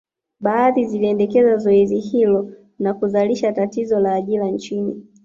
Baadhi 0.39 0.85
zikiendeleza 0.87 1.57
zoezi 1.57 1.99
hilo 1.99 2.49
na 2.79 2.93
kuzalisha 2.93 3.51
tatizo 3.53 3.99
la 3.99 4.13
ajira 4.15 4.45
nchini 4.47 5.03